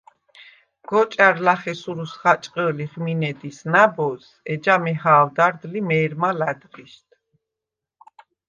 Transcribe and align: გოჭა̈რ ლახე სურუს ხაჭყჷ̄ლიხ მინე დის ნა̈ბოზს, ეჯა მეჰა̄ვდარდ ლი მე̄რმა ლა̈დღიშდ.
გოჭა̈რ 0.89 1.35
ლახე 1.45 1.73
სურუს 1.81 2.13
ხაჭყჷ̄ლიხ 2.19 2.93
მინე 3.03 3.31
დის 3.39 3.59
ნა̈ბოზს, 3.71 4.27
ეჯა 4.53 4.75
მეჰა̄ვდარდ 4.83 5.61
ლი 5.71 5.81
მე̄რმა 5.89 6.29
ლა̈დღიშდ. 6.39 7.09